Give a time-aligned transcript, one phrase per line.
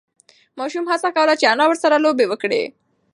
[0.59, 2.63] ماشوم هڅه کوله چې انا ورسره لوبه وکړي.